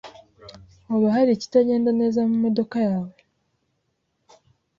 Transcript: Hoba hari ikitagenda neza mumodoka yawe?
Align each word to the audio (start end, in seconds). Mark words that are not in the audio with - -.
Hoba 0.89 1.07
hari 1.15 1.29
ikitagenda 1.33 1.89
neza 1.99 2.19
mumodoka 2.29 2.77
yawe? 2.87 3.17